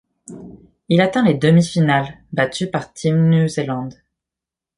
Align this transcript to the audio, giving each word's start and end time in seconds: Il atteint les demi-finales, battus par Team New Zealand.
Il 0.89 0.99
atteint 0.99 1.21
les 1.23 1.35
demi-finales, 1.35 2.17
battus 2.33 2.71
par 2.71 2.91
Team 2.91 3.29
New 3.29 3.47
Zealand. 3.47 3.89